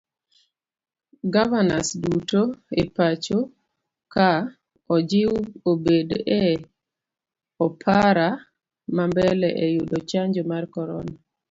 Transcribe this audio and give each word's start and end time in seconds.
Gavanas 1.33 1.87
duto 2.03 2.41
epachoka 2.81 4.27
ojiw 4.95 5.33
obed 5.71 6.09
e 6.43 6.45
opara 7.65 8.27
mambele 8.95 9.49
e 9.65 9.65
yudo 9.75 9.97
chanjo 10.09 10.41
mar 10.51 10.63
korona. 10.75 11.15